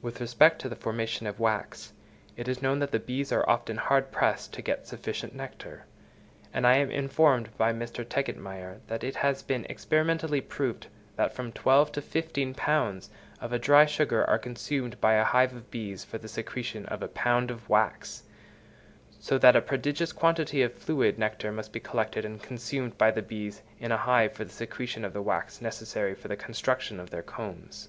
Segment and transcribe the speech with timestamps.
[0.00, 1.92] With respect to the formation of wax,
[2.36, 5.86] it is known that bees are often hard pressed to get sufficient nectar;
[6.54, 8.04] and I am informed by Mr.
[8.08, 10.86] Tegetmeier that it has been experimentally proved
[11.16, 13.10] that from twelve to fifteen pounds
[13.40, 17.08] of dry sugar are consumed by a hive of bees for the secretion of a
[17.08, 18.22] pound of wax;
[19.18, 23.20] so that a prodigious quantity of fluid nectar must be collected and consumed by the
[23.20, 27.10] bees in a hive for the secretion of the wax necessary for the construction of
[27.10, 27.88] their combs.